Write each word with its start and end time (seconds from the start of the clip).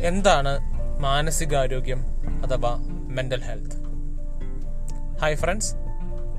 എന്താണ് 0.00 0.58
മാനസികാരോഗ്യം 1.00 2.04
അഥവാ 2.44 2.76
mental 3.08 3.42
health 3.42 3.76
hi 5.20 5.34
friends 5.34 5.74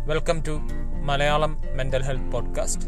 welcome 0.05 0.43
to 0.47 0.59
Malayalam 1.03 1.57
mental 1.73 2.03
health 2.03 2.31
podcast 2.31 2.85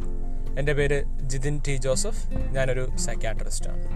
എന്റെ 0.60 0.74
പേര് 0.74 1.04
ജിതിൻ 1.22 1.62
ടി 1.68 1.72
ജോസഫ് 1.72 2.34
ഞാനൊരു 2.34 2.98
സൈക്യാട്രിസ്റ്റാണ് 2.98 3.88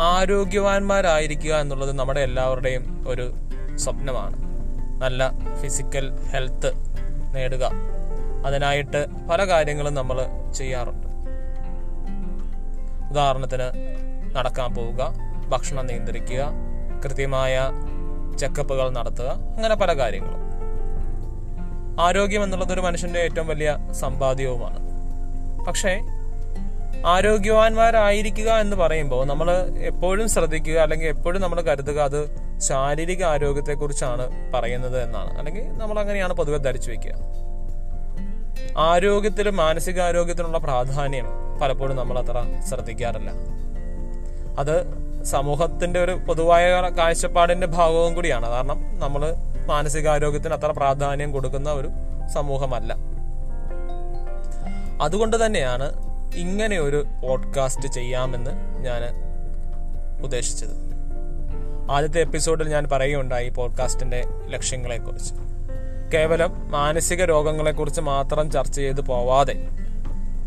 ആരോഗ്യവാന്മാരായിരിക്കുക 0.00 1.54
എന്നുള്ളത് 1.54 1.92
നമ്മുടെ 1.92 2.20
എല്ലാവരുടെയും 2.20 3.04
ഒരു 3.08 3.34
സ്വപ്നമാണ്. 3.76 4.36
നല്ല 5.00 5.32
ഫിസിക്കൽ 5.62 6.20
ഹെൽത്ത് 6.32 6.72
നേടുക. 7.34 7.70
അതിനായിട്ട് 8.46 9.06
പല 9.30 9.48
കാര്യങ്ങളും 9.48 9.94
നമ്മൾ 9.94 10.26
ചെയ്യാറുണ്ട്. 10.52 11.06
ഉദാഹരണത്തിന് 13.10 13.89
നടക്കാൻ 14.36 14.74
പോവുക 14.74 15.02
ഭക്ഷണം 15.48 15.86
നിയന്ത്രിക്കുക 15.86 16.42
കൃത്യമായ 17.04 17.54
ചെക്കപ്പുകൾ 18.38 18.90
നടത്തുക 18.90 19.28
അങ്ങനെ 19.56 19.74
പല 19.74 19.98
കാര്യങ്ങളും. 19.98 20.40
ആരോഗ്യം 22.00 22.42
എന്നുള്ളത് 22.44 22.72
ഒരു 22.72 22.80
മനുഷ്യന്റെ 22.80 23.20
ഏറ്റവും 23.20 23.48
വലിയ 23.48 23.76
സമ്പാദ്യവുമാണ്. 23.92 24.80
പക്ഷേ 25.66 26.00
ആരോഗ്യവാന്മാരായിരിക്കുക 27.06 28.50
എന്ന് 28.52 28.76
പറയുമ്പോൾ 28.76 29.24
നമ്മൾ 29.24 29.48
എപ്പോഴും 29.90 30.28
ശ്രദ്ധിക്കുക 30.28 30.78
അല്ലെങ്കിൽ 30.78 31.06
എപ്പോഴും 31.06 31.42
നമ്മൾ 31.42 31.60
കരുതുക 31.60 32.00
അത് 32.00 32.20
ശാരീരിക 32.58 33.24
ആരോഗ്യത്തെക്കുറിച്ചാണ് 33.24 34.52
പറയുന്നത് 34.54 35.02
എന്നാണ്. 35.02 35.38
അല്ലെങ്കിൽ 35.38 35.64
നമ്മൾ 35.72 35.98
അങ്ങനെയാണ് 35.98 36.32
പൊതുവെ 36.32 36.58
ധരിച്ചു 36.58 36.90
വെക്കുക 36.90 37.14
ആരോഗ്യത്തിലും 38.76 39.56
മാനസികാരോഗ്യത്തിനുള്ള 39.56 40.58
പ്രാധാന്യം 40.58 41.26
പലപ്പോഴും 41.62 41.96
നമ്മൾ 41.96 42.18
അത്ര 42.18 42.60
ശ്രദ്ധിക്കാറില്ല. 42.70 43.30
അത് 44.58 45.00
സമൂഹത്തിന്റെ 45.24 46.04
ഒരു 46.04 46.20
പൊതുവായ 46.28 46.80
കാഴ്ചപ്പാടിന്റെ 46.98 47.66
ഭാഗവും 47.66 48.14
കൂടിയാണ്. 48.14 48.48
കാരണം 48.48 49.00
നമ്മൾ 49.00 49.34
മാനസികാരോഗ്യത്തിന് 49.66 50.54
അത്ര 50.54 50.66
പ്രാധാന്യം 50.66 51.32
കൊടുക്കുന്ന 51.32 51.70
ഒരു 51.70 51.88
സമൂഹമല്ല. 52.34 52.96
അതുകൊണ്ട് 55.02 55.46
തന്നെയാണ് 55.46 55.92
ഇങ്ങനെ 56.34 56.78
ഒരു 56.78 57.04
പോഡ്കാസ്റ്റ് 57.22 57.88
ചെയ്യാമെന്ന് 57.88 58.50
ഞാൻ 58.80 59.02
ഉദ്ദേശിച്ചത്. 60.22 60.90
ആദ്യത്തെ 61.90 62.20
എപ്പിസോഡിൽ 62.20 62.68
ഞാൻ 62.68 62.88
പറയുകയുണ്ടായി 62.92 63.46
ഈ 63.46 63.50
പോഡ്കാസ്റ്റിന്റെ 63.50 64.24
ലക്ഷ്യങ്ങളെക്കുറിച്ച്. 64.46 65.34
കേവലം 66.14 66.70
മാനസിക 66.70 67.24
രോഗങ്ങളെക്കുറിച്ച് 67.24 68.00
മാത്രം 68.00 68.50
ചർച്ച 68.50 68.76
ചെയ്ത് 68.76 69.00
പോവാതെ 69.00 69.68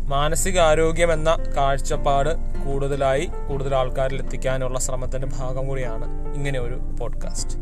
മാനസികാരോഗ്യം 0.08 1.12
എന്ന 1.12 1.36
കാഴ്ചപ്പാട് 1.56 2.28
കൂടുതലായി 2.66 3.30
കൂടുതൽ 3.48 3.74
ആൾക്കാരിൽ 3.74 4.22
എത്തിക്കാനുള്ള 4.22 4.78
ശ്രമത്തിന്റെ 4.78 5.28
ഭാഗം 5.38 5.66
കൂടിയാണ് 5.66 6.34
ഇങ്ങനെ 6.34 6.60
ഒരു 6.60 6.74
podcast 7.00 7.56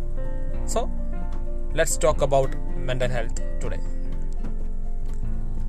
so 0.66 0.88
let's 1.74 2.02
talk 2.04 2.20
about 2.20 2.56
mental 2.56 3.12
health 3.12 3.60
today 3.64 3.76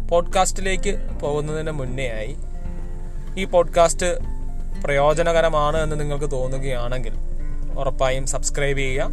പോഡ്കാസ്റ്റിലേക്ക് 0.08 1.20
പോകുന്നതിന് 1.22 1.72
മുന്നേ 1.72 2.08
ആയി 2.10 2.38
ഈ 3.38 3.46
പോഡ്കാസ്റ്റ് 3.46 4.18
പ്രയോജനകരമാണ് 4.84 5.78
എന്ന് 5.78 6.00
നിങ്ങൾക്ക് 6.00 6.32
തോന്നുകയാണെങ്കിൽ 6.32 7.14
ഉറപ്പായും 7.80 8.26
സബ്സ്ക്രൈബ് 8.26 8.78
ചെയ്യുക. 8.78 9.10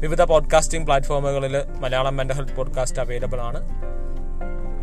വിവിധ 0.00 0.22
പോഡ്കാസ്റ്റിംഗ് 0.22 0.86
പ്ലാറ്റ്ഫോമുകളിൽ 0.86 1.62
Malayalam 1.78 2.16
mental 2.16 2.34
health 2.34 2.56
podcast 2.56 3.00
available 3.00 3.40
ആണ്. 3.40 3.68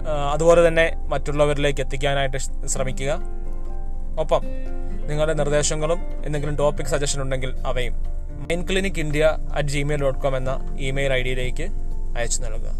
അതുപോലെ 0.09 0.67
തന്നെ 0.67 0.95
മറ്റുള്ളവരിലേക്ക് 1.08 1.81
എത്തിക്കാനായിട്ട് 1.81 2.38
ശ്രമിക്കുക. 2.67 3.20
ഒപ്പം 4.20 4.42
നിങ്ങളുടെ 5.08 5.34
നിർദ്ദേശങ്ങളും 5.34 6.00
എന്തെങ്കിലും 6.25 6.56
ടോപ്പിക് 6.56 6.88
സജഷൻ 6.88 7.22
ഉണ്ടെങ്കിൽ 7.22 7.56
അവയും 7.66 7.94
mind 8.40 8.68
clinic 8.69 9.00
India 9.00 9.38
at 9.53 9.69
Gmail 9.69 10.02
dot 10.02 10.19
com 10.19 10.38
എന്ന 10.38 10.78
ഇമെയിൽ 10.79 11.13
ഐ 11.13 11.24
ഡിയിലേക്ക് 11.24 11.63
അയച്ചു 12.18 12.41
നൽകുക. 12.41 12.72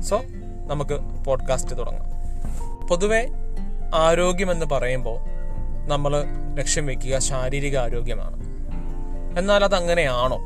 സോ 0.00 0.22
നമുക്ക് 0.66 1.24
പോഡ്കാസ്റ്റ് 1.24 1.78
തുടങ്ങാം. 1.78 2.18
പൊതുവെ 2.86 3.26
ആരോഗ്യമെന്ന് 3.94 4.66
പറയുമ്പോൾ 4.66 5.18
നമ്മൾ 5.88 6.24
ലക്ഷ്യം 6.58 6.86
വെക്കുക 6.86 7.18
ശാരീരിക 7.18 7.76
ആരോഗ്യമാണ്. 7.76 8.36
എന്നാൽ 9.38 9.64
അതങ്ങനെയാണോ? 9.64 10.38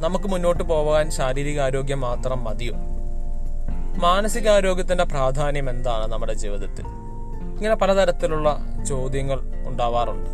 നമുക്ക് 0.00 0.28
മുന്നോട്ട് 0.28 0.62
പോകാൻ 0.62 1.10
ശാരീരിക 1.10 1.60
ആരോഗ്യം 1.60 2.00
മാത്രം 2.00 2.44
മതിയോ? 2.44 2.74
മാനസികാരോഗ്യത്തിന്റെ 3.96 5.04
പ്രാധാന്യം 5.04 5.70
എന്താണ് 5.70 6.12
നമ്മുടെ 6.12 6.32
ജീവിതത്തിൽ? 6.32 6.86
ഇങ്ങനെ 7.56 7.74
പലതരത്തിലുള്ള 7.74 8.58
ചോദ്യങ്ങൾ 8.88 9.40
ഉണ്ടാവാറുണ്ട്. 9.68 10.30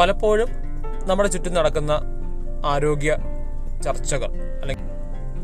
പലപ്പോഴും 0.00 0.48
നമ്മുടെ 1.06 1.28
ചുറ്റും 1.28 1.54
നടക്കുന്ന 1.54 1.92
ആരോഗ്യ 2.66 3.16
ചർച്ചകൾ 3.84 4.28
അല്ലെങ്കിൽ 4.62 4.84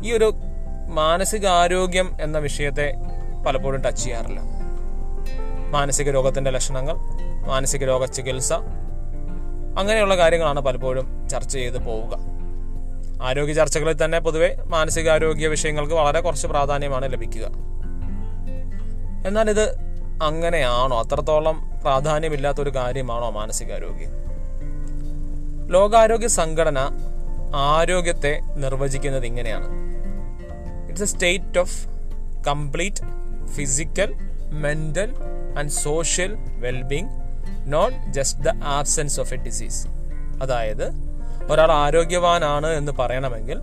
ഈ 0.05 0.17
ഒരു 0.17 0.33
മാനസികാരോഗ്യം 0.89 2.17
എന്ന 2.21 2.37
വിഷയത്തെ 2.37 2.93
പലപ്പോഴും 3.47 3.81
ടച്ച് 3.81 4.03
ചെയ്യാറില്ല. 4.03 4.39
മാനസിക 5.71 6.09
രോഗത്തിന്റെ 6.09 6.51
ലക്ഷണങ്ങൾ 6.51 6.95
മാനസിക 7.47 7.83
രോഗ 7.83 8.05
ചികിത്സ 8.05 8.53
അങ്ങനെയുള്ള 9.79 10.17
കാര്യങ്ങളാണ് 10.17 10.59
പലപ്പോഴും 10.59 11.29
ചർച്ച 11.29 11.53
ചെയ്ത് 11.53 11.85
പോവുക. 11.85 12.30
ആരോഗ്യ 13.21 13.53
ചർച്ചകളിൽ 13.53 14.05
തന്നെ 14.05 14.19
പൊതുവെ 14.19 14.55
മാനസികാരോഗ്യ 14.65 15.47
വിഷയങ്ങൾക്ക് 15.47 15.93
വളരെ 15.93 16.21
കുറച്ച് 16.21 16.47
പ്രാധാന്യമാണ് 16.47 17.13
ലഭിക്കുക. 17.13 17.45
എന്നാൽ 19.27 19.49
ഇത് 19.49 19.75
അങ്ങനെയാണോ? 20.23 21.01
അത്രത്തോളം 21.01 21.69
പ്രാധാന്യമില്ലാത്ത 21.83 22.61
ഒരു 22.61 22.75
കാര്യമാണോ 22.75 23.29
മാനസികാരോഗ്യം? 23.29 24.11
ലോകാരോഗ്യ 25.67 26.27
സംഘടന 26.27 26.79
ആരോഗ്യത്തെ 27.55 28.39
നിർവചിക്കുന്നത് 28.55 29.25
ഇങ്ങനെയാണ്. 29.25 29.67
It's 30.87 31.03
a 31.03 31.05
state 31.05 31.59
of 31.59 31.87
complete 32.47 33.47
physical 33.47 34.13
mental 34.51 35.13
and 35.59 35.69
social 35.69 36.35
wellbeing 36.59 37.09
not 37.73 38.13
just 38.13 38.41
the 38.41 38.49
absence 38.63 39.19
of 39.19 39.33
a 39.33 39.37
disease 39.37 39.87
അതായത് 40.41 41.10
ഒരാൾ 41.51 41.71
ആരോഗ്യവാനാണ് 41.71 42.67
എന്ന് 42.67 42.91
പറയണമെങ്കിൽ 42.99 43.57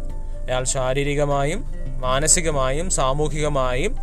അയാൾ 0.49 0.65
ശാരീരികമായും 0.65 1.61
മാനസികമായും 2.01 2.91
സാമൂഹികമായും 2.91 3.95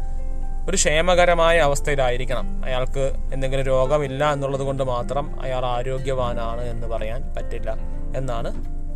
ഒരു 0.69 0.75
ക്ഷേമകരമായ 0.75 1.57
അവസ്ഥയിലായിരിക്കണം. 1.57 2.65
അയാൾക്ക് 2.65 3.03
എന്തെങ്കിലും 3.33 3.65
രോഗമില്ല 3.65 4.33
എന്നുള്ളത് 4.33 4.61
കൊണ്ട് 4.61 4.83
മാത്രം 4.83 5.41
അയാൾ 5.41 5.65
ആരോഗ്യവാനാണ് 5.65 6.61
എന്ന് 6.61 6.87
പറയാൻ 6.87 7.33
പറ്റില്ല 7.35 7.71
എന്നാണ് 8.15 8.49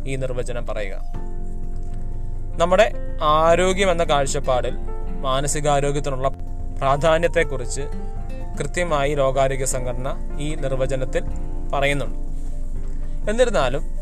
ഈ 0.08 0.16
നിർവചനം 0.16 0.66
പറയുക. 0.66 0.96
നമ്മുടെ 2.60 2.92
ആരോഗ്യം 3.22 3.90
എന്ന 3.90 4.04
കാഴ്ചപ്പാടിൽ 4.04 4.74
മാനസികാരോഗ്യത്തിനുള്ള 5.20 6.28
പ്രാധാന്യത്തെക്കുറിച്ച് 6.80 7.80
കൃത്യമായി 8.58 9.14
ലോകാരോഗ്യ 9.14 9.64
സംഘടന 9.64 10.08
ഈ 10.40 10.54
നിർവചനത്തിൽ 10.54 11.24
പറയുന്നുണ്ട്. 11.74 12.18
എന്നിരുന്നാലും 13.30 13.99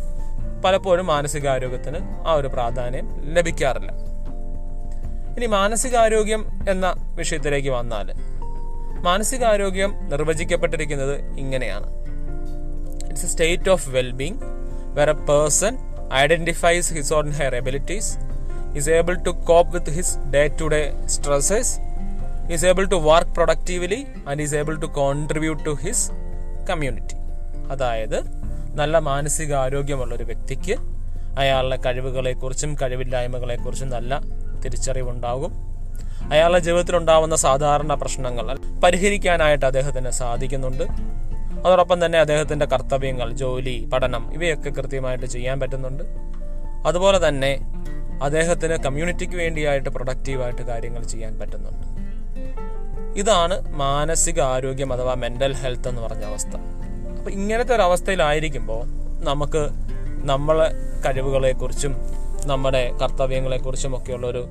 പലപ്പോഴും 0.64 1.06
മാനസികാരോഗ്യത്തിന് 1.06 2.28
ആ 2.28 2.32
ഒരു 2.32 2.48
പ്രാധാന്യം 2.48 3.34
ലഭിക്കാറില്ല. 3.34 3.90
ഇനി 5.36 5.46
മാനസികാരോഗ്യം 5.46 6.68
എന്ന 6.68 6.86
വിഷയത്തിലേക്ക് 7.14 7.68
വന്നാൽ 7.68 8.12
മാനസികാരോഗ്യം 9.02 10.08
നിർവചിക്കപ്പെട്ടിരിക്കുന്നത് 10.08 11.38
ഇങ്ങനെയാണ്. 11.38 11.86
It's 13.08 13.26
a 13.26 13.28
state 13.28 13.70
of 13.70 13.88
wellbeing 13.88 14.38
where 14.94 15.10
a 15.10 15.12
person 15.12 15.78
identifies 16.14 16.94
his 16.94 17.14
own 17.14 17.30
her 17.30 17.54
abilities 17.54 18.18
is 18.76 18.90
able 18.90 19.14
to 19.14 19.30
cope 19.30 19.76
with 19.76 19.90
his 19.90 20.18
day 20.18 20.46
to 20.60 20.64
day 20.64 21.06
stresses 21.06 21.80
is 22.52 22.66
able 22.66 22.84
to 22.84 22.94
work 22.94 23.30
productively 23.30 24.06
and 24.28 24.42
is 24.42 24.54
able 24.54 24.76
to 24.78 24.86
contribute 24.86 25.64
to 25.64 25.70
his 25.70 26.10
community 26.70 27.16
അതായത് 27.70 28.37
നല്ല 28.74 28.98
മാനസിക 28.98 29.54
ആരോഗ്യമുള്ള 29.54 30.14
ഒരു 30.14 30.24
വ്യക്തിക്ക് 30.24 30.76
അയാളുടെ 31.38 31.76
കഴിവുകളെക്കുറിച്ചും 31.76 32.76
കഴിവില്ലായ്മകളെക്കുറിച്ചും 32.82 33.90
നല്ല 33.90 34.20
തിരിച്ചറിവുണ്ടാകും. 34.64 35.52
അയാളുടെ 36.32 36.58
ജീവിതത്തിൽ 36.58 36.96
ഉണ്ടാവുന്ന 36.96 37.36
സാധാരണ 37.36 37.94
പ്രശ്നങ്ങൾ 37.94 38.80
പരിഹരിക്കാനായിട്ട് 38.80 39.66
അദ്ദേഹത്തിന് 39.66 40.10
സാധിക്കുന്നുണ്ട്. 40.10 40.84
അതോടൊപ്പം 41.66 42.06
തന്നെ 42.06 42.18
അദ്ദേഹത്തിന്റെ 42.18 42.66
കർത്തവ്യങ്ങൾ 42.66 43.32
ജോലി 43.32 43.90
പഠനം 43.92 44.34
ഇവയൊക്കെ 44.34 44.70
കൃത്യമായിട്ട് 44.70 45.26
ചെയ്യാൻ 45.26 45.60
പറ്റുന്നുണ്ട്. 45.60 46.04
അതുപോലെ 46.86 47.28
തന്നെ 47.28 47.58
അദ്ദേഹത്തിന് 48.22 48.76
കമ്മ്യൂണിറ്റിക്ക് 48.76 49.36
വേണ്ടിയായിട്ട് 49.36 49.88
പ്രൊഡക്റ്റീവായിട്ട് 49.88 50.62
കാര്യങ്ങൾ 50.62 51.02
ചെയ്യാൻ 51.02 51.38
പറ്റുന്നുണ്ട്. 51.38 51.88
ഇതാണ് 53.18 53.74
മാനസിക 53.74 54.40
ആരോഗ്യം 54.40 54.92
അഥവാ 54.92 55.14
മെന്റൽ 55.14 55.54
ഹെൽത്ത് 55.54 55.88
എന്ന് 55.88 56.02
പറഞ്ഞ 56.02 56.24
അവസ്ഥ. 56.24 56.77
അപ്പൊ 57.28 57.40
ഇങ്ങനത്തെ 57.40 57.74
ഒരു 57.74 57.82
അവസ്ഥയിലായിരിക്കുമ്പോൾ 57.82 58.84
നമുക്ക് 59.24 59.68
നമ്മളെ 60.24 60.68
കഴിവുകളെക്കുറിച്ചും 61.06 61.96
നമ്മുടെ 62.46 62.92
കർത്തവ്യങ്ങളെക്കുറിച്ചും 63.02 63.96
ഒക്കെയുള്ള 63.96 64.26
ഒരു 64.26 64.48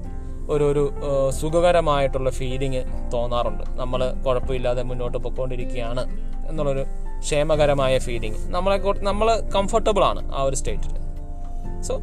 ഒരു 0.50 0.64
ഒരു 0.64 0.94
സുഖകരമായിട്ടുള്ള 1.30 2.30
ഫീലിംഗ് 2.30 2.86
തോന്നാറുണ്ട്. 3.14 3.64
നമ്മൾ 3.76 4.14
കുഴപ്പമില്ലാതെ 4.26 4.84
മുന്നോട്ട് 4.84 5.18
പൊയ്ക്കൊണ്ടിരിക്കുകയാണ് 5.18 6.04
എന്നുള്ളൊരു 6.50 6.86
ക്ഷേമകരമായ 7.20 8.00
ഫീലിംഗ് 8.00 8.38
നമ്മളെ 8.48 8.78
നമ്മൾ 9.02 9.42
കംഫർട്ടബിൾ 9.56 10.04
ആണ് 10.04 10.34
ആ 10.34 10.44
ഒരു 10.44 10.56
സ്റ്റേറ്റിൽ 10.56 10.94
സോ 11.82 11.96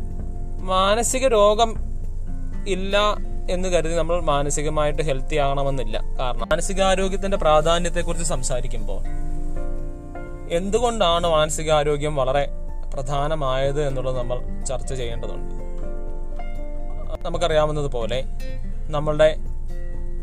മാനസിക 0.59 1.27
രോഗം 1.27 1.75
ഇല്ല 2.67 2.97
എന്ന് 3.51 3.69
കരുതി 3.69 3.95
നമ്മൾ 3.95 4.21
മാനസികമായിട്ട് 4.21 5.03
ഹെൽത്തി 5.03 5.37
ആകണമെന്നില്ല. 5.37 5.97
കാരണം 6.21 6.49
മാനസികാരോഗ്യത്തിന്റെ 6.51 7.37
പ്രാധാന്യത്തെക്കുറിച്ച് 7.37 8.25
സംസാരിക്കുമ്പോൾ 8.25 9.01
എന്തുകൊണ്ടാണ് 10.51 11.27
മാനസികാരോഗ്യം 11.27 12.17
വളരെ 12.17 12.49
പ്രധാനമായത് 12.95 13.89
എന്നുള്ളത് 13.89 14.19
നമ്മൾ 14.19 14.65
ചർച്ച 14.65 14.95
ചെയ്യേണ്ടതുണ്ട്. 14.95 15.55
നമുക്കറിയാവുന്നതുപോലെ 17.23 18.25
നമ്മളുടെ 18.91 19.37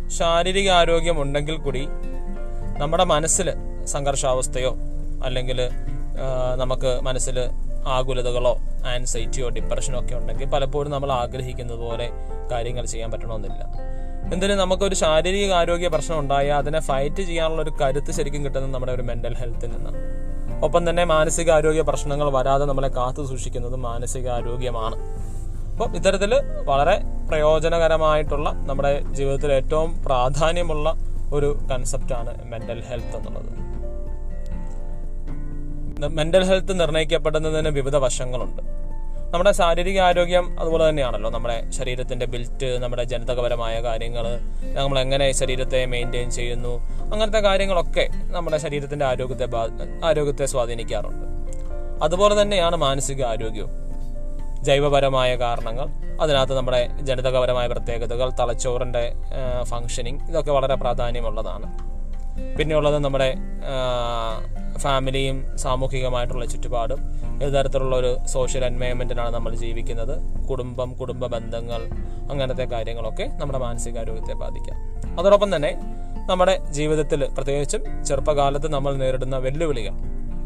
ശാരീരിക 0.08 0.70
ആരോഗ്യം 0.70 1.22
ഉണ്ടെങ്കിൽ 1.22 1.56
കൂടി 1.56 1.88
നമ്മുടെ 2.78 3.04
മനസ്സിൽ 3.04 3.54
സംഘർഷാവസ്ഥയോ 3.86 4.76
അല്ലെങ്കിൽ 5.26 5.70
നമുക്ക് 6.56 7.00
മനസ്സിൽ 7.02 7.40
ആകുലതകളോ 7.88 8.58
ആൻസൈറ്റിയോ 8.86 9.50
ഡിപ്രഷനോ 9.50 10.00
ഒക്കെ 10.00 10.16
ഉണ്ടെങ്കിൽ 10.16 10.46
പലപ്പോഴും 10.46 10.92
നമ്മൾ 10.92 11.12
ആഗ്രഹിക്കുന്നത് 11.12 11.80
പോലെ 11.80 12.10
കാര്യങ്ങൾ 12.52 12.86
ചെയ്യാൻ 12.86 13.12
പറ്റണമെന്നില്ല. 13.12 13.64
എന്തിന് 14.30 14.54
നമുക്കൊരു 14.54 14.96
ശാരീരിക 14.96 15.52
ആരോഗ്യ 15.52 15.88
പ്രശ്നം 15.88 16.20
ഉണ്ടായാൽ 16.20 16.58
അതിനെ 16.58 16.80
ഫൈറ്റ് 16.80 17.22
ചെയ്യാനുള്ള 17.22 17.62
ഒരു 17.62 17.72
കരുത്ത് 17.82 18.12
ശരിക്കും 18.12 18.46
കിട്ടുന്നത് 18.46 18.74
നമ്മുടെ 18.74 18.92
ഒരു 18.92 19.02
മെന്റൽ 19.02 19.34
ഹെൽത്തിൽ 19.34 19.72
നിന്നാണ്. 19.72 19.98
ഒപ്പം 20.64 20.90
തന്നെ 20.90 21.04
മാനസികാരോഗ്യ 21.04 21.82
പ്രശ്നങ്ങൾ 21.82 22.30
വരാതെ 22.30 22.66
നമ്മളെ 22.66 22.88
കാത്തു 22.88 23.26
സൂക്ഷിക്കുന്നത് 23.26 23.76
മാനസികാരോഗ്യമാണ് 23.76 24.98
അപ്പോൾ 25.72 25.96
ഇത്തരത്തിൽ 25.96 26.42
വളരെ 26.64 27.02
പ്രയോജനകരമായിട്ടുള്ള 27.30 28.50
നമ്മുടെ 28.50 29.02
ജീവിതത്തിൽ 29.12 29.52
ഏറ്റവും 29.52 30.04
പ്രാധാന്യമുള്ള 30.04 30.96
ഒരു 31.34 31.60
കൺസെപ്റ്റാണ് 31.72 32.52
മെന്റൽ 32.52 32.84
ഹെൽത്ത് 32.90 33.16
എന്നുള്ളത്. 33.16 33.52
മെന്റൽ 36.10 36.44
ഹെൽത്ത് 36.44 36.80
നിർണയിക്കപ്പെടുന്നതിന് 36.80 37.70
വിവിധ 37.70 37.96
വശങ്ങളുണ്ട്. 37.96 38.81
നമ്മുടെ 39.34 39.52
ശാരീരിക 39.52 40.00
ആരോഗ്യം 40.00 40.60
അതുപോലെ 40.60 40.90
തന്നെയാണല്ലോ. 40.90 41.30
നമ്മുടെ 41.30 41.72
ശരീരത്തിന്റെ 41.72 42.26
ബിൽറ്റ് 42.26 42.80
നമ്മുടെ 42.80 43.04
ജനിതകപരമായ 43.04 43.82
കാര്യങ്ങൾ 43.82 44.26
നമ്മൾ 44.74 45.00
എങ്ങനെ 45.00 45.32
ശരീരത്തെ 45.32 45.86
മെയിന്റെയിൻ 45.86 46.32
ചെയ്യുന്നു 46.32 46.74
അങ്ങനത്തെ 47.14 47.40
കാര്യങ്ങളൊക്കെ 47.40 48.08
നമ്മുടെ 48.32 48.58
ശരീരത്തിന്റെ 48.58 49.06
ആരോഗ്യത്തെ 49.06 49.48
ആരോഗ്യത്തെ 50.06 50.46
സ്വാധീനിക്കാറുണ്ട്. 50.46 51.26
അതുപോലെ 52.04 52.42
തന്നെയാണ് 52.42 52.76
മാനസിക 52.76 53.24
ആരോഗ്യവും. 53.24 53.72
ജൈവപരമായ 54.64 55.36
കാരണങ്ങൾ 55.36 55.88
അതിനകത്ത് 56.22 56.54
നമ്മുടെ 56.54 56.82
ജനിതകപരമായ 57.02 57.68
പ്രത്യേകതകൾ 57.68 58.30
തലച്ചോറിന്റെ 58.40 59.14
ഫങ്ഷനിങ് 59.64 60.20
ഇതൊക്കെ 60.30 60.52
വളരെ 60.52 60.76
പ്രാധാന്യമുള്ളതാണ്. 60.76 61.91
പിന്നെയുള്ളത് 62.58 63.00
നമ്മുടെ 63.00 63.36
ഫാമിലിയും 64.78 65.58
സാമൂഹികമായിട്ടുള്ള 65.58 66.46
ചുറ്റുപാടും 66.46 67.00
ഏത് 67.44 67.54
തരത്തിലുള്ള 67.54 67.96
ഒരു 67.96 68.18
സോഷ്യൽ 68.26 68.66
എൻവയോൺമെന്റിലാണ് 68.66 69.34
നമ്മൾ 69.34 69.56
ജീവിക്കുന്നത്. 69.56 70.46
കുടുംബം 70.50 70.94
കുടുംബ 70.94 71.26
ബന്ധങ്ങൾ 71.26 71.82
അങ്ങനത്തെ 72.32 72.64
കാര്യങ്ങളൊക്കെ 72.64 73.24
നമ്മുടെ 73.24 73.60
മാനസികാരോഗ്യത്തെ 73.60 74.34
ബാധിക്കാം. 74.34 74.78
അതോടൊപ്പം 75.20 75.56
തന്നെ 75.56 75.72
നമ്മുടെ 76.30 76.66
ജീവിതത്തിൽ 76.68 77.26
പ്രത്യേകിച്ചും 77.26 78.06
ചെറുപ്പകാലത്ത് 78.06 78.74
നമ്മൾ 78.74 78.96
നേരിടുന്ന 78.96 79.38
വെല്ലുവിളികൾ 79.38 79.96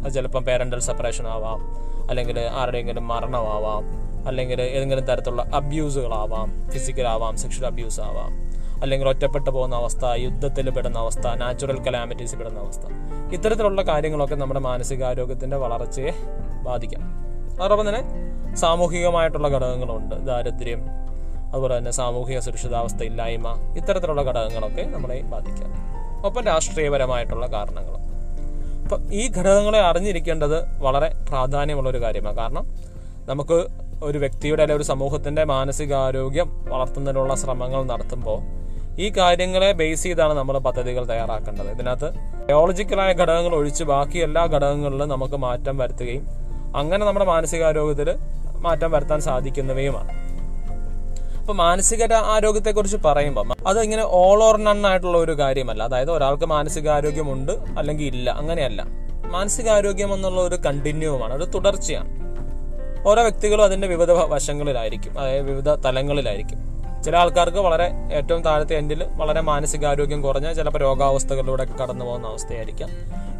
അത് 0.03 0.13
ചിലപ്പം 0.13 0.43
പേരന്റൽ 0.43 0.79
സെപ്പറേഷൻ 0.79 1.27
ആവാം 1.27 1.61
അല്ലെങ്കിൽ 2.09 2.39
ആരുടെയെങ്കിലും 2.39 3.07
മരണമാവാം 3.07 4.05
അല്ലെങ്കിൽ 4.27 4.61
ഏതെങ്കിലും 4.61 5.05
തരത്തിലുള്ള 5.05 5.43
അബ്യൂസുകളാവാം 5.53 6.69
ഫിസിക്കൽ 6.73 7.07
ആവാം 7.07 7.37
സെക്ഷൽ 7.37 7.65
അബ്യൂസ് 7.65 8.01
ആവാം. 8.01 8.44
അല്ലെങ്കിൽ 8.85 9.07
ഒറ്റപ്പെട്ടു 9.09 9.49
പോകുന്ന 9.49 9.75
അവസ്ഥ 9.75 10.05
യുദ്ധത്തിൽ 10.25 10.69
പെടുന്ന 10.69 10.97
അവസ്ഥ 10.99 11.27
നാച്ചുറൽ 11.41 11.79
കലാമിറ്റീസ് 11.87 12.35
പെടുന്ന 12.35 12.59
അവസ്ഥ. 12.59 12.85
ഇത്തരത്തിലുള്ള 13.33 13.81
കാര്യങ്ങളൊക്കെ 13.81 14.35
നമ്മുടെ 14.35 14.59
മാനസികാരോഗ്യത്തിന്റെ 14.59 15.57
വളർച്ചയെ 15.57 16.13
ബാധിക്കാം. 16.63 17.03
അതോടൊപ്പം 17.55 17.85
തന്നെ 17.89 18.03
സാമൂഹികമായിട്ടുള്ള 18.55 19.47
ഘടകങ്ങളുണ്ട്. 19.47 20.15
ദാരിദ്ര്യം 20.27 20.81
അതുപോലെ 21.51 21.73
തന്നെ 21.77 21.91
സാമൂഹിക 21.91 22.39
സുരക്ഷിതാവസ്ഥ 22.39 23.01
ഇല്ലായ്മ 23.03 23.47
ഇത്തരത്തിലുള്ള 23.77 24.21
ഘടകങ്ങളൊക്കെ 24.21 24.83
നമ്മളെ 24.95 25.21
ബാധിക്കാം. 25.33 25.71
ഒപ്പം 26.25 26.43
രാഷ്ട്രീയപരമായിട്ടുള്ള 26.43 27.45
കാരണങ്ങൾ 27.45 27.95
അപ്പം 28.85 29.13
ഈ 29.13 29.21
ഘടകങ്ങളെ 29.37 29.79
അറിഞ്ഞിരിക്കേണ്ടത് 29.79 30.57
വളരെ 30.83 31.07
പ്രാധാന്യമുള്ള 31.29 31.89
ഒരു 31.89 32.01
കാര്യമാണ്. 32.01 32.37
കാരണം 32.37 32.65
നമുക്ക് 33.29 33.57
ഒരു 34.03 34.17
വ്യക്തിയുടെ 34.17 34.61
അല്ലെങ്കിൽ 34.63 34.81
ഒരു 34.81 34.87
സമൂഹത്തിന്റെ 34.91 35.43
മാനസികാരോഗ്യം 35.43 36.49
വളർത്തുന്നതിനുള്ള 36.71 37.35
ശ്രമങ്ങൾ 37.35 37.81
നടത്തുമ്പോൾ 37.83 38.39
ഈ 38.99 39.09
കാര്യങ്ങളെ 39.09 39.71
ബേസ് 39.71 40.03
ചെയ്താണ് 40.03 40.33
നമ്മൾ 40.33 40.57
പദ്ധതികൾ 40.57 41.05
തയ്യാറാക്കേണ്ടത്. 41.05 41.71
ഇതിനകത്ത് 41.71 42.13
ബയോളജിക്കലായ 42.47 43.13
ഘടകങ്ങൾ 43.13 43.55
ഒഴിച്ച് 43.55 43.83
ബാക്കി 43.83 44.17
എല്ലാ 44.17 44.45
ഘടകങ്ങളിലും 44.45 45.09
നമുക്ക് 45.09 45.35
മാറ്റം 45.35 45.77
വരുത്തുകയും 45.77 46.27
അങ്ങനെ 46.75 47.05
നമ്മുടെ 47.05 47.25
മാനസികാരോഗ്യത്തിൽ 47.25 48.15
മാറ്റം 48.57 48.91
വരുത്താൻ 48.91 49.21
സാധിക്കുന്നവയുമാണ്. 49.21 50.25
അപ്പൊ 51.39 51.53
മാനസിക 51.53 52.13
ആരോഗ്യത്തെക്കുറിച്ച് 52.13 52.97
പറയുമ്പോൾ 53.05 53.67
അത് 53.67 53.81
ഇങ്ങനെ 53.81 54.03
ഓൾ 54.03 54.43
ഓർ 54.43 54.57
നൺ 54.57 54.87
ആയിട്ടുള്ള 54.87 55.17
ഒരു 55.17 55.39
കാര്യമല്ല. 55.39 55.83
അതായത് 55.83 56.11
ഒരാൾക്ക് 56.11 56.45
മാനസികാരോഗ്യമുണ്ട് 56.45 57.51
അല്ലെങ്കിൽ 57.51 58.05
ഇല്ല 58.05 58.29
അങ്ങനെയല്ല. 58.29 58.85
മാനസികാരോഗ്യം 59.25 60.13
എന്നുള്ള 60.13 60.41
ഒരു 60.41 60.55
കണ്ടിന്യൂമാണ് 60.55 61.33
ഒരു 61.33 61.43
തുടർച്ചയാണ്. 61.43 62.25
ഓരോ 63.07 63.21
വ്യക്തികളും 63.21 63.63
അതിന്റെ 63.63 63.87
വിവിധ 63.87 64.11
വശങ്ങളിലായിരിക്കും 64.11 65.19
അതായത് 65.19 65.45
വിവിധ 65.45 65.69
തലങ്ങളിലായിരിക്കും. 65.69 66.64
ചില 67.05 67.17
ആൾക്കാർക്ക് 67.17 67.57
വളരെ 67.57 67.91
ഏറ്റവും 68.13 68.41
താഴത്തെ 68.41 68.75
എൻഡിൽ 68.75 69.03
വളരെ 69.03 69.41
മാനസികാരോഗ്യം 69.41 70.21
കുറഞ്ഞ 70.21 70.53
ചിലപ്പോൾ 70.53 70.79
രോഗാവസ്ഥകളിലൂടെ 70.79 71.65
കടന്നു 71.65 72.05
പോകുന്ന 72.05 72.27
അവസ്ഥയായിരിക്കാം. 72.27 72.89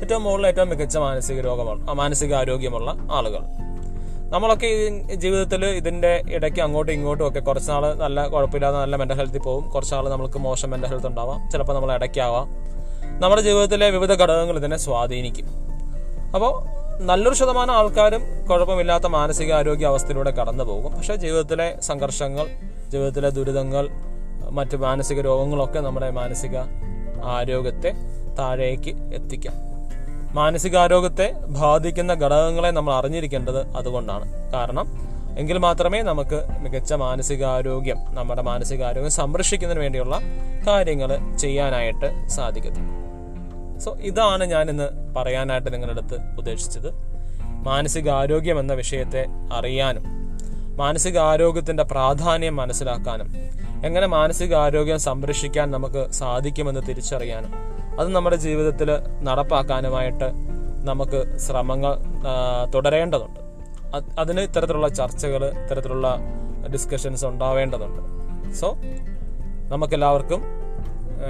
ഏറ്റവും 0.02 0.24
മുകളിൽ 0.24 0.48
ഏറ്റവും 0.48 0.70
മികച്ച 0.70 0.98
മാനസിക 0.98 1.40
രോഗമുള്ള 1.40 1.94
മാനസികാരോഗ്യമുള്ള 1.94 2.96
ആളുകൾ. 3.12 3.40
നമ്മളൊക്കെ 4.30 4.68
ഈ 4.68 5.16
ജീവിതത്തിൽ 5.16 5.66
ഇതിന്റെ 5.66 6.22
ഇടയ്ക്ക് 6.30 6.60
അങ്ങോട്ടും 6.60 6.94
ഇങ്ങോട്ടും 6.94 7.28
ഒക്കെ 7.28 7.40
കുറച്ച് 7.40 7.72
നാൾ 7.72 7.94
നല്ല 7.94 8.28
കുഴപ്പമില്ലാതെ 8.28 8.78
നല്ല 8.78 8.96
മെന്റൽ 8.96 9.16
ഹെൽത്തിൽ 9.16 9.40
പോകും. 9.40 9.70
കുറച്ച് 9.70 9.96
നാൾ 9.96 10.10
നമുക്ക് 10.10 10.40
മോശം 10.40 10.70
മെന്റൽ 10.70 10.88
ഹെൽത്ത് 10.88 11.08
ഉണ്ടാവാം. 11.08 11.52
ചിലപ്പോൾ 11.52 11.74
നമ്മൾ 11.74 11.94
ഇടയ്ക്കാവാം. 11.94 12.48
നമ്മുടെ 13.22 13.42
ജീവിതത്തിലെ 13.42 13.90
വിവിധ 13.90 14.12
ഘടകങ്ങൾ 14.14 14.58
ഇതിനെ 14.58 14.78
സ്വാധീനിക്കും. 14.78 15.46
അപ്പോൾ 16.36 16.64
നല്ലൊരു 17.04 17.36
ശതമാനം 17.36 17.74
ആൾക്കാരും 17.74 18.48
കുഴപ്പമില്ലാത്ത 18.48 19.04
മാനസികാരോഗ്യ 19.04 19.86
അവസ്ഥയിലൂടെ 19.86 20.32
കടന്നു 20.32 20.64
പോകും. 20.64 20.94
പക്ഷേ 20.94 21.16
ജീവിതത്തിലെ 21.16 21.78
സംഘർഷങ്ങൾ 21.82 22.48
ജീവിതത്തിലെ 22.92 23.30
ദുരിതങ്ങൾ 23.30 23.90
മറ്റ് 24.50 24.78
മാനസിക 24.78 25.22
രോഗങ്ങളൊക്കെ 25.22 25.80
നമ്മുടെ 25.80 26.10
മാനസിക 26.10 26.58
ആരോഗ്യത്തെ 27.24 27.94
താഴേക്ക് 28.40 28.90
എത്തിക്കാം. 29.14 29.54
മാനസികാരോഗ്യത്തെ 30.36 31.34
ബാധിക്കുന്ന 31.48 32.14
ഘടകങ്ങളെ 32.14 32.72
നമ്മൾ 32.72 32.94
അറിഞ്ഞിരിക്കേണ്ടത് 32.94 33.68
അതുകൊണ്ടാണ്. 33.76 34.52
കാരണം 34.52 35.16
എങ്കിൽ 35.38 35.58
മാത്രമേ 35.58 36.02
നമുക്ക് 36.02 36.46
മികച്ച 36.60 36.94
മാനസികാരോഗ്യം 36.94 37.98
നമ്മുടെ 38.10 38.42
മാനസികാരോഗ്യം 38.42 39.12
സംരക്ഷിക്കുന്നതിന് 39.12 39.84
വേണ്ടിയുള്ള 39.84 40.20
കാര്യങ്ങൾ 40.68 41.38
ചെയ്യാനായിട്ട് 41.38 42.28
സാധിക്കത്തുള്ളൂ. 42.28 43.06
സോ 43.80 43.98
ഇതാണ് 44.02 44.44
ഞാൻ 44.44 44.70
ഇന്ന് 44.70 45.14
പറയാനായിട്ട് 45.16 45.74
നിങ്ങളുടെ 45.74 46.02
അടുത്ത് 46.02 46.20
ഉദ്ദേശിച്ചത്. 46.38 46.94
മാനസികാരോഗ്യം 47.66 48.60
എന്ന 48.60 48.74
വിഷയത്തെ 48.74 49.26
അറിയാനും 49.54 50.04
മാനസികാരോഗ്യത്തിന്റെ 50.76 51.84
പ്രാധാന്യം 51.84 52.56
മനസ്സിലാക്കാനും 52.56 53.30
എങ്ങനെ 53.86 54.08
മാനസികാരോഗ്യം 54.08 55.00
സംരക്ഷിക്കാൻ 55.00 55.72
നമുക്ക് 55.72 56.12
സാധിക്കുമെന്ന് 56.12 56.82
തിരിച്ചറിയാനും 56.90 57.54
അത് 58.00 58.10
നമ്മുടെ 58.10 58.36
ജീവിതത്തിൽ 58.36 58.90
നടപ്പാക്കാനുമായിട്ട് 59.22 60.32
നമുക്ക് 60.84 61.38
ശ്രമങ്ങൾ 61.38 61.94
തുടരേണ്ടതുണ്ട്. 62.74 63.40
അതിന് 64.20 64.42
ഇത്തരത്തിലുള്ള 64.42 64.88
ചർച്ചകൾ 64.88 65.46
ഇത്തരത്തിലുള്ള 65.46 66.18
ഡിസ്കഷൻസ് 66.74 67.26
ഉണ്ടാവേണ്ടതുണ്ട്. 67.26 68.02
സോ 68.54 68.76
നമുക്കെല്ലാവർക്കും 69.70 70.44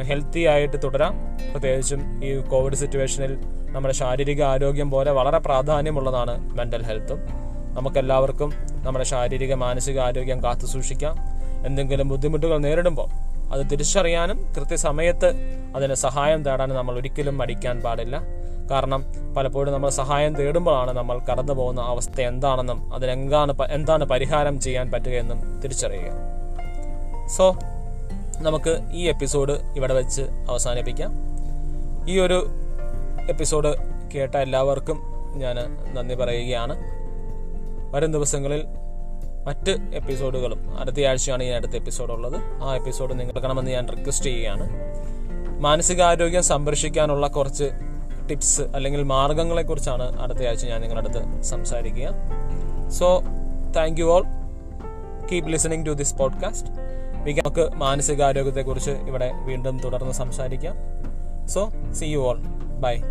ഹെൽത്തി 0.01 0.39
ആയിട്ട് 0.39 0.77
തുടരാം. 0.83 1.13
പ്രത്യേകിച്ചും 1.51 2.23
ഈ 2.23 2.37
കോവിഡ് 2.37 2.75
സിറ്റുവേഷനിൽ 2.75 3.37
നമ്മുടെ 3.71 3.93
ശാരീരിക 3.93 4.43
ആരോഗ്യം 4.43 4.91
പോലെ 4.91 5.11
വളരെ 5.11 5.39
പ്രാധാന്യമുള്ളതാണ് 5.39 6.57
മെന്റൽ 6.57 6.83
ഹെൽത്തും 6.83 7.44
നമുക്കെല്ലാവർക്കും 7.75 8.53
നമ്മുടെ 8.85 9.05
ശാരീരിക 9.05 9.53
മാനസിക 9.53 9.99
ആരോഗ്യം 9.99 10.43
കാത്തു 10.43 10.65
സൂക്ഷിക്കാം. 10.65 11.15
എന്തെങ്കിലും 11.65 12.09
ബുദ്ധിമുട്ടുകൾ 12.09 12.57
നേരിടുമ്പോൾ 12.57 13.07
അത് 13.53 13.71
തിരിച്ചറിയാനും 13.71 14.53
കൃത്യസമയത്ത് 14.57 15.29
അതിന് 15.75 15.93
സഹായം 15.93 16.43
തേടാനും 16.43 16.75
നമ്മൾ 16.75 16.95
ഒരിക്കലും 16.95 17.37
മടിക്കാൻ 17.37 17.81
പാടില്ല. 17.81 18.21
കാരണം 18.71 19.05
പലപ്പോഴും 19.37 19.73
നമ്മൾ 19.73 19.89
സഹായം 19.89 20.35
തേടുമ്പോഴാണ് 20.35 20.91
നമ്മൾ 20.91 21.19
കടന്നു 21.19 21.53
പോകുന്ന 21.53 21.81
അവസ്ഥ 21.81 22.21
എന്താണെന്നും 22.21 22.93
അതിനെന്താണ് 22.93 23.53
എന്താണ് 23.69 24.03
പരിഹാരം 24.03 24.59
ചെയ്യാൻ 24.59 24.91
പറ്റുകയെന്നും 24.91 25.61
തിരിച്ചറിയുക. 25.61 26.11
സോ 27.27 27.55
നമുക്ക് 28.37 28.79
ഈ 28.91 29.03
എപ്പിസോഡ് 29.07 29.59
ഇവിടെ 29.75 29.93
വെച്ച് 29.93 30.21
അവസാനിപ്പിക്കാം. 30.21 31.11
ഈ 32.09 32.19
ഒരു 32.19 32.47
എപ്പിസോഡ് 33.29 33.75
കേട്ട 34.15 34.35
എല്ലാവർക്കും 34.35 34.97
ഞാൻ 35.37 35.55
നന്ദി 35.95 36.15
പറയുകയാണ്. 36.15 36.94
വരും 37.91 38.11
ദിവസങ്ങളിൽ 38.11 38.65
മറ്റ് 39.45 39.77
എപ്പിസോഡുകളും 39.93 40.79
അടുത്തയാഴ്ചയാണ് 40.79 41.43
ഈ 41.43 41.47
അടുത്ത 41.47 41.71
എപ്പിസോഡ് 41.71 42.11
ഉള്ളത് 42.11 42.35
ആ 42.63 42.75
എപ്പിസോഡ് 42.75 43.19
നിങ്ങൾ 43.19 43.39
കാണണമെന്ന് 43.39 43.71
ഞാൻ 43.71 43.87
റിക്വസ്റ്റ് 43.89 44.25
ചെയ്യുകയാണ്. 44.25 44.69
മാനസികാരോഗ്യം 45.59 46.43
സംരക്ഷിക്കാനുള്ള 46.43 47.27
കുറച്ച് 47.27 47.71
ടിപ്സ് 48.29 48.61
അല്ലെങ്കിൽ 48.61 49.03
മാർഗങ്ങളെക്കുറിച്ചാണ് 49.03 50.21
അടുത്ത 50.21 50.39
ആഴ്ച 50.39 50.65
ഞാൻ 50.65 50.81
നിങ്ങളുടെ 50.81 51.09
അടുത്ത് 51.09 51.41
സംസാരിക്കുക. 51.41 52.13
So 52.89 53.21
thank 53.75 54.01
you 54.01 54.05
all 54.05 54.25
keep 55.31 55.47
listening 55.47 55.85
to 55.85 55.91
this 55.91 56.15
podcast 56.15 56.67
നമുക്ക് 57.27 57.73
മാനസികാരോഗ്യത്തെക്കുറിച്ച് 57.73 58.91
ഇവിടെ 58.91 59.31
വീണ്ടും 59.45 59.79
തുടർന്ന് 59.79 60.11
സംസാരിക്കാം. 60.11 60.75
So 61.47 61.69
see 61.91 62.05
you 62.05 62.19
all 62.19 62.37
bye 62.79 63.01